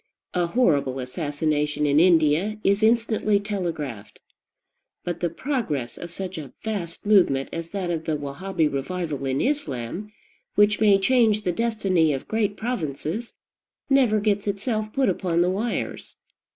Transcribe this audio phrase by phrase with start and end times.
[0.33, 4.19] A horrible assassination in India is instantly telegraphed;
[5.03, 9.39] but the progress of such a vast movement as that of the Wahabee revival in
[9.41, 10.11] Islam,
[10.55, 13.35] which may change the destiny of great provinces,
[13.91, 16.15] never gets itself put upon the wires.